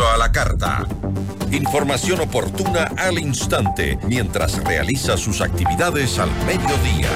[0.00, 0.86] A la carta.
[1.50, 7.08] Información oportuna al instante mientras realiza sus actividades al mediodía.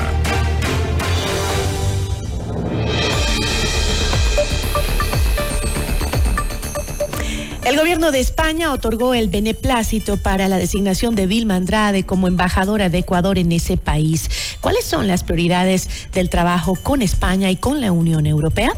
[7.65, 12.89] El gobierno de España otorgó el beneplácito para la designación de Vilma Andrade como embajadora
[12.89, 14.29] de Ecuador en ese país.
[14.61, 18.73] ¿Cuáles son las prioridades del trabajo con España y con la Unión Europea?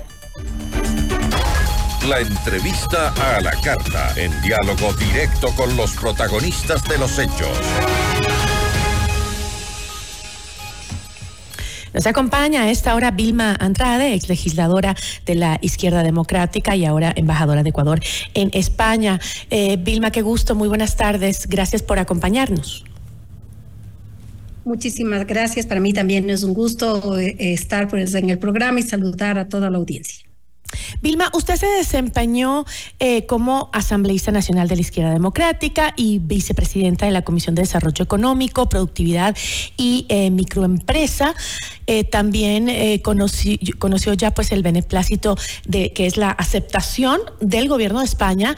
[2.09, 7.49] La entrevista a la carta, en diálogo directo con los protagonistas de los hechos.
[11.95, 17.11] Nos acompaña a esta hora Vilma Andrade, ex legisladora de la Izquierda Democrática y ahora
[17.17, 18.01] embajadora de Ecuador
[18.35, 19.19] en España.
[19.49, 21.47] Eh, Vilma, qué gusto, muy buenas tardes.
[21.47, 22.85] Gracias por acompañarnos.
[24.67, 25.65] Muchísimas gracias.
[25.65, 29.49] Para mí también es un gusto eh, estar pues, en el programa y saludar a
[29.49, 30.24] toda la audiencia.
[31.03, 32.65] Vilma, usted se desempeñó
[32.99, 38.03] eh, como asambleísta nacional de la Izquierda Democrática y vicepresidenta de la Comisión de Desarrollo
[38.03, 39.37] Económico, Productividad
[39.77, 41.35] y eh, Microempresa.
[41.87, 42.71] Eh, también
[43.03, 48.57] conoció ya pues el beneplácito de que es la aceptación del gobierno de España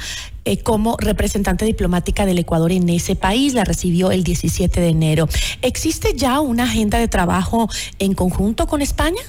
[0.62, 3.52] como representante diplomática del Ecuador en ese país.
[3.54, 5.28] La recibió el 17 de enero.
[5.60, 9.22] ¿Existe ya una agenda de trabajo en conjunto con España?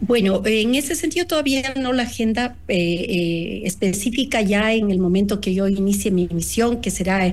[0.00, 5.40] Bueno, en ese sentido todavía no la agenda eh, eh, específica ya en el momento
[5.40, 7.32] que yo inicie mi misión, que será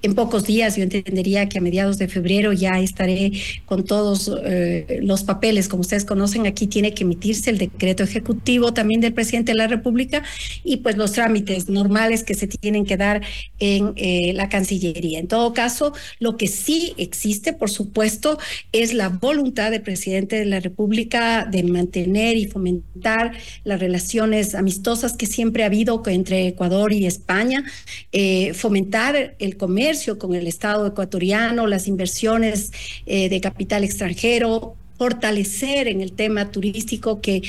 [0.00, 0.76] en pocos días.
[0.76, 3.32] Yo entendería que a mediados de febrero ya estaré
[3.64, 5.68] con todos eh, los papeles.
[5.68, 9.66] Como ustedes conocen, aquí tiene que emitirse el decreto ejecutivo también del presidente de la
[9.66, 10.22] República
[10.62, 13.22] y pues los trámites normales que se tienen que dar
[13.58, 13.92] en
[14.36, 15.18] la Cancillería.
[15.18, 18.38] En todo caso, lo que sí existe, por supuesto,
[18.70, 22.03] es la voluntad del presidente de la República de mantener
[22.36, 23.32] y fomentar
[23.64, 27.64] las relaciones amistosas que siempre ha habido entre Ecuador y España,
[28.12, 32.72] eh, fomentar el comercio con el Estado ecuatoriano, las inversiones
[33.06, 37.42] eh, de capital extranjero, fortalecer en el tema turístico que,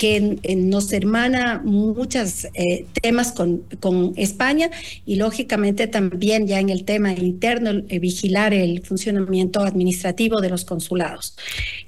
[0.00, 4.70] que nos hermana muchos eh, temas con, con, España
[5.04, 10.64] y lógicamente también ya en el tema interno eh, vigilar el funcionamiento administrativo de los
[10.64, 11.36] consulados.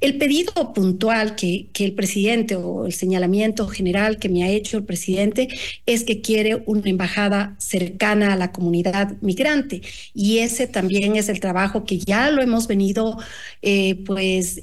[0.03, 4.77] El pedido puntual que, que el presidente o el señalamiento general que me ha hecho
[4.77, 5.49] el presidente
[5.87, 9.81] es que quiere una embajada cercana a la comunidad migrante
[10.13, 13.17] y ese también es el trabajo que ya lo hemos venido,
[13.63, 14.63] eh, pues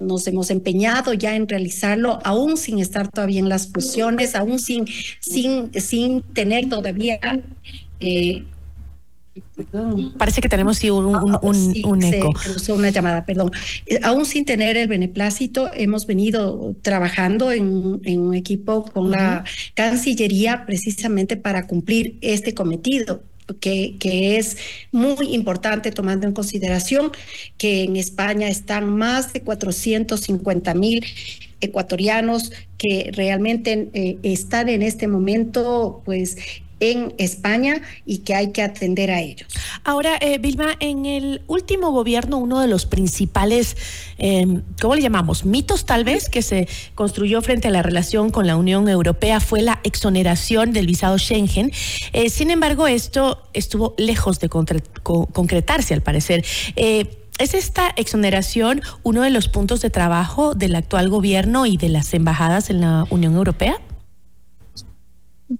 [0.00, 4.86] nos hemos empeñado ya en realizarlo, aún sin estar todavía en las fusiones, aún sin,
[5.20, 7.18] sin, sin tener todavía...
[8.00, 8.44] Eh,
[10.18, 12.32] Parece que tenemos un, un, un, un eco.
[12.68, 13.52] una llamada, perdón.
[13.86, 19.44] Eh, aún sin tener el beneplácito, hemos venido trabajando en, en un equipo con la
[19.74, 23.22] Cancillería precisamente para cumplir este cometido.
[23.58, 23.96] Que,
[24.38, 24.56] es
[24.92, 27.10] muy importante tomando en consideración
[27.58, 31.04] que en España están más de 450 mil
[31.60, 36.36] ecuatorianos que realmente eh, están en este momento, pues
[36.80, 39.48] en España y que hay que atender a ellos.
[39.84, 43.76] Ahora, eh, Vilma, en el último gobierno, uno de los principales,
[44.18, 45.44] eh, ¿cómo le llamamos?
[45.44, 49.62] Mitos tal vez que se construyó frente a la relación con la Unión Europea fue
[49.62, 51.72] la exoneración del visado Schengen.
[52.12, 56.44] Eh, sin embargo, esto estuvo lejos de concretarse, al parecer.
[56.76, 61.88] Eh, ¿Es esta exoneración uno de los puntos de trabajo del actual gobierno y de
[61.88, 63.80] las embajadas en la Unión Europea?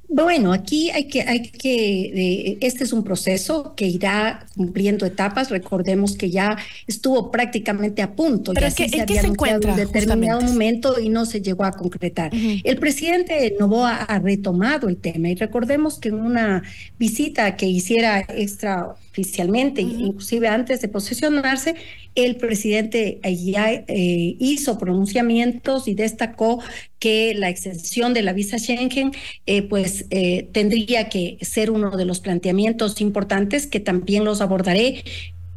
[0.09, 5.51] Bueno, aquí hay que, hay que, este es un proceso que irá cumpliendo etapas.
[5.51, 6.57] Recordemos que ya
[6.87, 8.53] estuvo prácticamente a punto.
[8.55, 9.73] ¿Pero ya ¿en qué se encuentra?
[9.73, 12.31] En determinado momento y no se llegó a concretar.
[12.33, 16.63] El presidente Novoa ha retomado el tema y recordemos que en una
[16.99, 21.75] visita que hiciera extraoficialmente, inclusive antes de posesionarse,
[22.15, 26.61] el presidente ya eh, hizo pronunciamientos y destacó
[26.99, 29.13] que la extensión de la visa Schengen,
[29.47, 35.03] eh, pues eh, tendría que ser uno de los planteamientos importantes que también los abordaré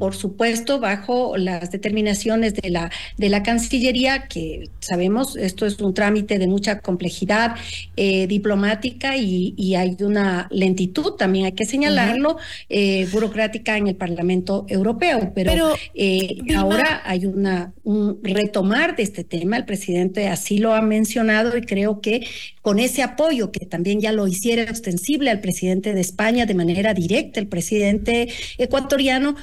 [0.03, 5.93] por supuesto, bajo las determinaciones de la, de la Cancillería, que sabemos, esto es un
[5.93, 7.55] trámite de mucha complejidad
[7.95, 12.35] eh, diplomática y, hay una lentitud, también hay que señalarlo,
[12.67, 15.31] eh, burocrática en el Parlamento Europeo.
[15.33, 20.81] Pero, eh, ahora hay una, un retomar de este tema, el presidente así lo ha
[20.81, 22.27] mencionado y creo que
[22.63, 26.95] con ese apoyo que también ya lo hiciera extensible al presidente de España de manera
[26.95, 29.35] directa, el presidente ecuatoriano,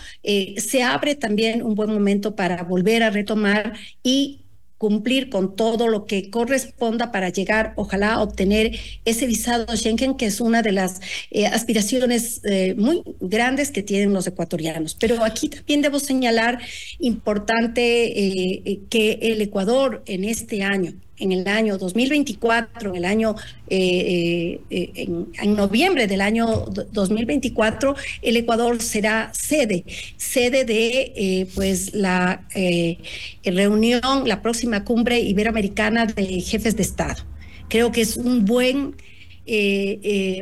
[0.56, 4.40] se abre también un buen momento para volver a retomar y
[4.80, 10.24] cumplir con todo lo que corresponda para llegar, ojalá, a obtener ese visado Schengen, que
[10.24, 14.96] es una de las eh, aspiraciones eh, muy grandes que tienen los ecuatorianos.
[14.98, 16.60] Pero aquí también debo señalar
[16.98, 23.36] importante eh, que el Ecuador en este año, en el año 2024, en el año,
[23.68, 26.46] eh, eh, en, noviembre del año
[26.92, 29.84] 2024, el Ecuador será sede,
[30.16, 32.42] sede de eh, pues la
[33.44, 37.22] reunión, la próxima cumbre iberoamericana de jefes de Estado.
[37.68, 38.96] Creo que es un buen,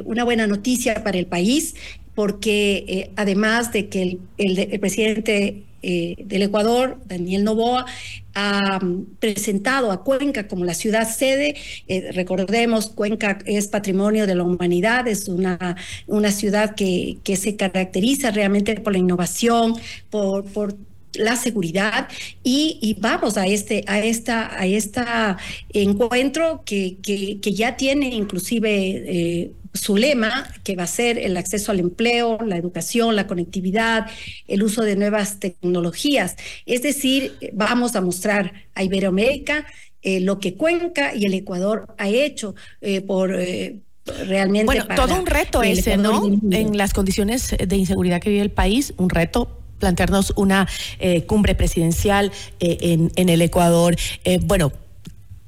[0.04, 1.74] una buena noticia para el país
[2.14, 7.86] porque además de que el presidente eh, del Ecuador, Daniel Novoa,
[8.34, 11.56] ha mm, presentado a Cuenca como la ciudad sede.
[11.88, 15.76] Eh, recordemos, Cuenca es patrimonio de la humanidad, es una,
[16.06, 19.74] una ciudad que, que se caracteriza realmente por la innovación,
[20.10, 20.74] por, por
[21.14, 22.08] la seguridad
[22.42, 25.38] y, vamos a este a esta a esta
[25.70, 31.36] encuentro que, que, que ya tiene inclusive eh, su lema, que va a ser el
[31.36, 34.06] acceso al empleo, la educación, la conectividad,
[34.46, 36.36] el uso de nuevas tecnologías.
[36.66, 39.66] Es decir, vamos a mostrar a Iberoamérica
[40.02, 43.30] eh, lo que Cuenca y el Ecuador ha hecho eh, por...
[44.26, 46.26] realmente bueno, todo un reto ese, ¿no?
[46.50, 50.68] En las condiciones de inseguridad que vive el país, un reto plantearnos una
[50.98, 53.96] eh, cumbre presidencial eh, en, en, el Ecuador.
[54.24, 54.72] Eh, bueno,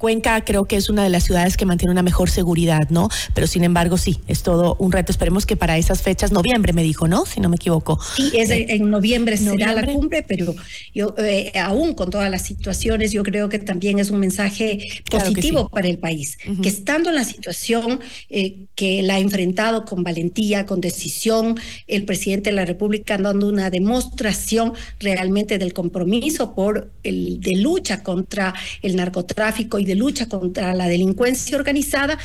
[0.00, 3.10] Cuenca creo que es una de las ciudades que mantiene una mejor seguridad, ¿no?
[3.34, 5.12] Pero sin embargo, sí, es todo un reto.
[5.12, 7.26] Esperemos que para esas fechas, noviembre me dijo, ¿no?
[7.26, 8.00] Si no me equivoco.
[8.16, 10.54] Sí, es eh, en noviembre, será la cumbre, pero
[10.94, 15.68] yo eh, aún con todas las situaciones, yo creo que también es un mensaje positivo
[15.68, 18.00] para el país, que estando en la situación
[18.30, 23.48] eh, que la ha enfrentado con valentía, con decisión, el presidente de la República dando
[23.48, 30.28] una demostración realmente del compromiso por el de lucha contra el narcotráfico y de lucha
[30.28, 32.16] contra la delincuencia organizada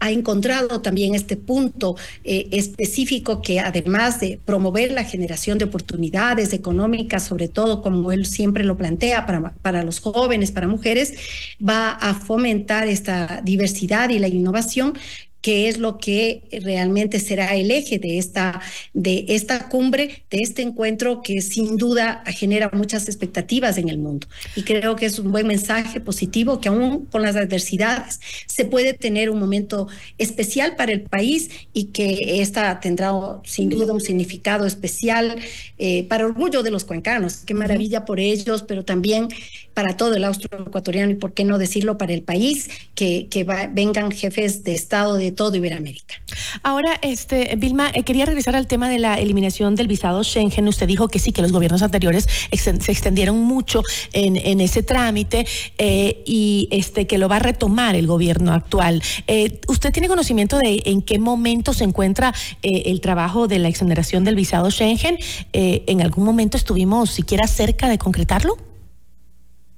[0.00, 6.52] ha encontrado también este punto eh, específico que además de promover la generación de oportunidades
[6.52, 11.14] económicas, sobre todo como él siempre lo plantea para, para los jóvenes, para mujeres,
[11.58, 14.94] va a fomentar esta diversidad y la innovación
[15.44, 18.62] que es lo que realmente será el eje de esta,
[18.94, 24.26] de esta cumbre, de este encuentro que sin duda genera muchas expectativas en el mundo.
[24.56, 28.94] Y creo que es un buen mensaje positivo que aún con las adversidades se puede
[28.94, 29.86] tener un momento
[30.16, 33.12] especial para el país y que esta tendrá
[33.44, 35.36] sin duda un significado especial
[35.76, 37.42] eh, para orgullo de los cuencanos.
[37.44, 39.28] Qué maravilla por ellos, pero también
[39.74, 43.44] para todo el austro ecuatoriano y por qué no decirlo para el país, que, que
[43.72, 46.14] vengan jefes de Estado de todo Iberoamérica.
[46.62, 50.68] Ahora, este, Vilma, eh, quería regresar al tema de la eliminación del visado Schengen.
[50.68, 53.82] Usted dijo que sí, que los gobiernos anteriores se extendieron mucho
[54.12, 55.46] en, ese trámite
[55.78, 59.02] eh, y este, que lo va a retomar el gobierno actual.
[59.26, 64.24] Eh, ¿Usted tiene conocimiento de en qué momento se encuentra el trabajo de la exoneración
[64.24, 65.18] del visado Schengen?
[65.52, 68.73] ¿En algún momento estuvimos siquiera cerca de concretarlo?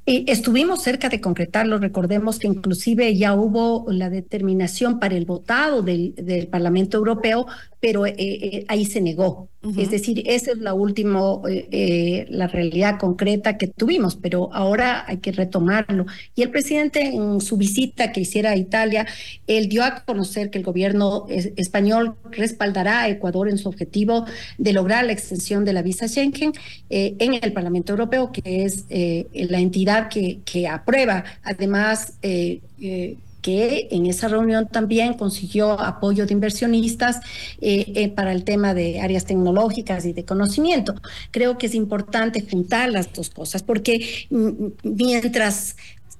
[0.06, 6.14] Estuvimos cerca de concretarlo, recordemos que inclusive ya hubo la determinación para el votado del,
[6.14, 7.46] del Parlamento Europeo
[7.86, 9.48] pero eh, eh, ahí se negó.
[9.76, 15.18] Es decir, esa es la última, eh, la realidad concreta que tuvimos, pero ahora hay
[15.18, 16.06] que retomarlo.
[16.34, 19.06] Y el presidente en su visita que hiciera a Italia,
[19.46, 24.24] él dio a conocer que el gobierno español respaldará a Ecuador en su objetivo
[24.58, 26.52] de lograr la extensión de la visa Schengen
[26.88, 32.14] en el Parlamento Europeo, que es la entidad que, que aprueba además
[33.46, 37.20] que en esa reunión también consiguió apoyo de inversionistas
[37.60, 40.96] eh, eh, para el tema de áreas tecnológicas y de conocimiento.
[41.30, 45.76] Creo que es importante juntar las dos cosas porque mm, mm, mientras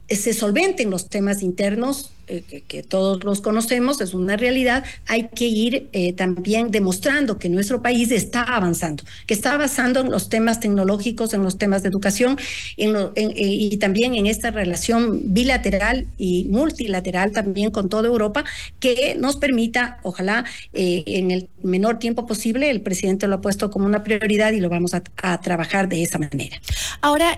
[0.08, 5.46] se solventen los temas internos, eh, que, todos los conocemos, es una realidad, hay que
[5.46, 10.58] ir eh, también demostrando que nuestro país está avanzando, que está avanzando en los temas
[10.58, 12.36] tecnológicos, en los temas de educación
[12.76, 18.44] eh, y también en esta relación bilateral y multilateral también con toda Europa,
[18.80, 23.86] que nos permita, ojalá, en el menor tiempo posible, el presidente lo ha puesto como
[23.86, 26.60] una prioridad y lo vamos a, a trabajar de esa manera.
[27.00, 27.36] Ahora,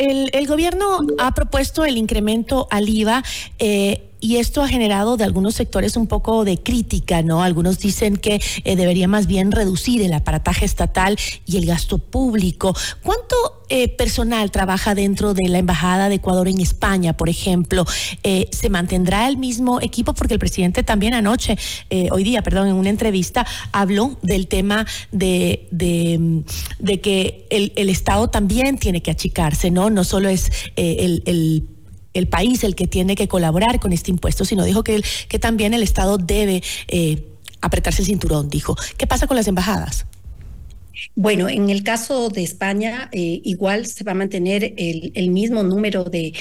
[0.00, 3.22] el, gobierno ha propuesto el incremento al IVA.
[3.58, 7.42] Eh, y esto ha generado de algunos sectores un poco de crítica, ¿no?
[7.42, 12.74] Algunos dicen que eh, debería más bien reducir el aparataje estatal y el gasto público.
[13.02, 13.36] ¿Cuánto
[13.70, 17.86] eh, personal trabaja dentro de la Embajada de Ecuador en España, por ejemplo?
[18.22, 20.12] Eh, ¿Se mantendrá el mismo equipo?
[20.12, 21.56] Porque el presidente también anoche,
[22.10, 28.78] hoy día, perdón, en una entrevista, habló del tema de, de, que el, Estado también
[28.78, 29.90] tiene que achicarse, ¿no?
[29.90, 31.79] No solo es el
[32.14, 35.74] el país el que tiene que colaborar con este impuesto, sino dijo que, que también
[35.74, 37.24] el Estado debe eh,
[37.60, 38.76] apretarse el cinturón, dijo.
[38.96, 40.06] ¿Qué pasa con las embajadas?
[41.14, 46.04] Bueno, en el caso de España, eh, igual se va a mantener el, mismo número
[46.04, 46.32] de,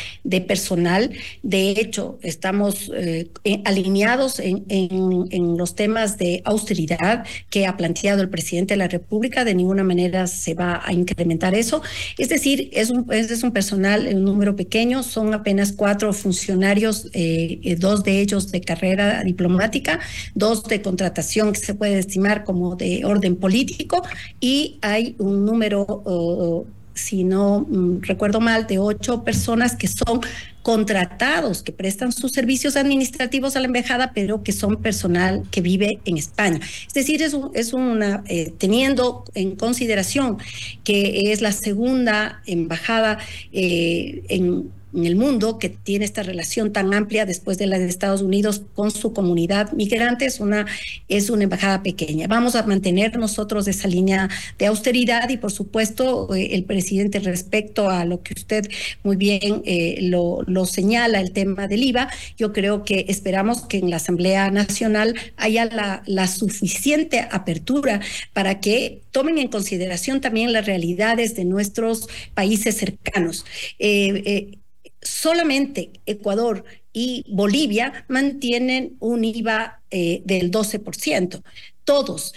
[0.47, 1.11] personal.
[1.43, 3.29] De hecho, estamos eh,
[3.65, 9.45] alineados en, los temas de austeridad que ha planteado el presidente de la República.
[9.45, 11.81] De ninguna manera se va a incrementar eso.
[12.17, 17.75] Es decir, es un, es un personal, un número pequeño, son apenas cuatro funcionarios, eh,
[17.79, 19.99] dos de ellos de carrera diplomática,
[20.35, 24.03] dos de contratación que se puede estimar como de orden político
[24.39, 30.22] y hay un número, si no mm, recuerdo mal, de ocho personas que son
[30.62, 36.00] contratados, que prestan sus servicios administrativos a la embajada, pero que son personal que vive
[36.05, 36.60] en España.
[36.88, 40.38] Es decir, es, es una, eh, teniendo en consideración
[40.84, 43.19] que es la segunda embajada
[43.51, 47.88] eh, en en el mundo que tiene esta relación tan amplia después de la de
[47.88, 50.65] Estados Unidos con su comunidad migrante es una,
[51.08, 52.27] es una embajada pequeña.
[52.27, 57.89] Vamos a mantener nosotros esa línea de austeridad y por supuesto eh, el presidente respecto
[57.89, 58.69] a lo que usted
[59.03, 63.89] muy bien eh, lo, señala, el tema del IVA, yo creo que esperamos que en
[63.89, 68.01] la Asamblea Nacional haya la, la suficiente apertura
[68.34, 73.46] para que tomen en consideración también las realidades de nuestros países cercanos.
[73.79, 74.60] Eh,
[75.01, 76.63] solamente Ecuador
[76.93, 81.43] y Bolivia mantienen un IVA eh, del 12%.
[81.83, 82.33] Todos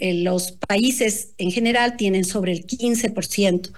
[0.00, 3.70] los países en general tienen sobre el 15%.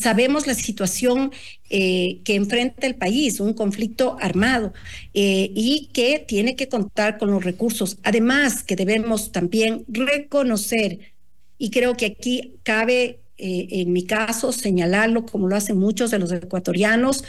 [0.00, 1.32] Sabemos la situación
[1.68, 4.72] eh, que enfrenta el país, un conflicto armado,
[5.12, 7.98] eh, y que tiene que contar con los recursos.
[8.04, 11.00] Además, que debemos también reconocer,
[11.58, 16.18] y creo que aquí cabe eh, en mi caso, señalarlo como lo hacen muchos de
[16.18, 17.24] los ecuatorianos,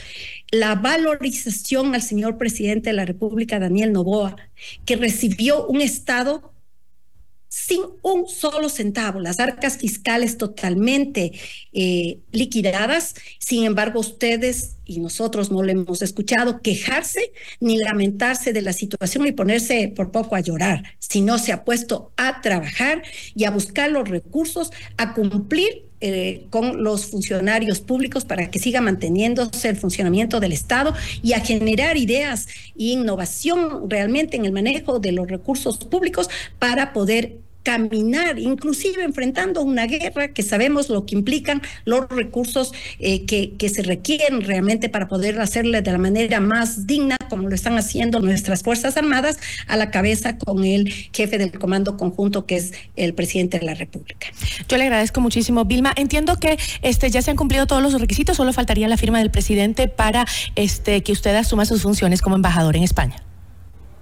[0.51, 4.35] la valorización al señor presidente de la República, Daniel Novoa,
[4.85, 6.51] que recibió un Estado
[7.51, 11.33] sin un solo centavo, las arcas fiscales totalmente
[11.73, 13.13] eh, liquidadas.
[13.39, 19.27] Sin embargo, ustedes y nosotros no le hemos escuchado quejarse ni lamentarse de la situación
[19.27, 23.03] y ponerse por poco a llorar, sino se ha puesto a trabajar
[23.35, 28.81] y a buscar los recursos, a cumplir eh, con los funcionarios públicos para que siga
[28.81, 35.00] manteniéndose el funcionamiento del Estado y a generar ideas e innovación realmente en el manejo
[35.00, 36.29] de los recursos públicos
[36.60, 43.25] para poder caminar, inclusive enfrentando una guerra que sabemos lo que implican los recursos eh,
[43.25, 47.55] que, que, se requieren realmente para poder hacerle de la manera más digna, como lo
[47.55, 49.37] están haciendo nuestras Fuerzas Armadas,
[49.67, 53.73] a la cabeza con el jefe del Comando Conjunto, que es el presidente de la
[53.73, 54.27] República.
[54.67, 55.93] Yo le agradezco muchísimo, Vilma.
[55.95, 59.31] Entiendo que este ya se han cumplido todos los requisitos, solo faltaría la firma del
[59.31, 60.25] presidente para
[60.55, 63.15] este que usted asuma sus funciones como embajador en España.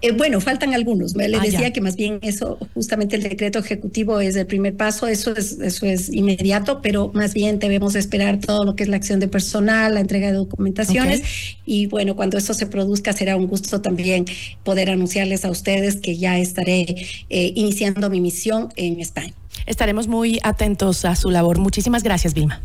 [0.02, 1.16] Eh, bueno, faltan algunos.
[1.16, 5.08] Le ah, decía que más bien eso, justamente el decreto ejecutivo es el primer paso,
[5.08, 8.96] eso es, eso es inmediato, pero más bien debemos esperar todo lo que es la
[8.96, 11.22] acción de personal, la entrega de documentaciones
[11.66, 14.26] y bueno, cuando eso se produzca será un gusto también
[14.64, 16.96] poder anunciarles a ustedes que ya estaré
[17.30, 19.34] eh, iniciando mi misión en España.
[19.66, 21.60] Estaremos muy atentos a su labor.
[21.60, 22.62] Muchísimas gracias, Vilma.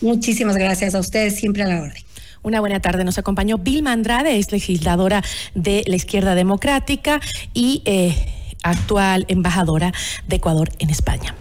[0.00, 2.02] Muchísimas gracias a ustedes, siempre a la orden.
[2.44, 3.04] Una buena tarde.
[3.04, 5.22] Nos acompañó Vilma Andrade, es legisladora
[5.54, 7.20] de la Izquierda Democrática
[7.54, 8.14] y eh,
[8.62, 9.92] actual embajadora
[10.28, 11.34] de Ecuador en España.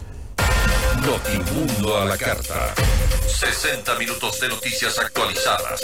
[1.05, 2.74] Notimundo a la carta.
[3.27, 5.81] 60 minutos de noticias actualizadas.